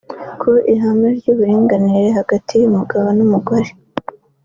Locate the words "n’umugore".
3.17-3.69